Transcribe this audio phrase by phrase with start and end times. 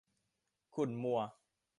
[0.75, 1.19] ขุ่นมัว